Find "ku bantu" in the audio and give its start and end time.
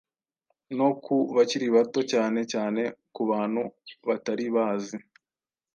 3.13-3.61